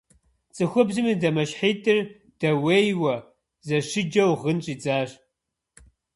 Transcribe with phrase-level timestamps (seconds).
[0.55, 1.99] Цӏыхубзым и дамэщхьитӀыр
[2.39, 3.15] дэуейуэ,
[3.67, 5.09] зэщыджэу гъын щӀидзащ.